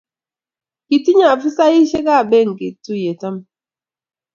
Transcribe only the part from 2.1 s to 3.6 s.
benkit tuyie amut.